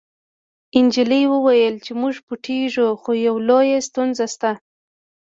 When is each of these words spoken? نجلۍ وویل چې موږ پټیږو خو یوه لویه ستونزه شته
نجلۍ 0.85 1.23
وویل 1.33 1.75
چې 1.85 1.91
موږ 2.01 2.15
پټیږو 2.27 2.87
خو 3.01 3.11
یوه 3.25 3.41
لویه 3.49 3.79
ستونزه 3.87 4.25
شته 4.33 4.51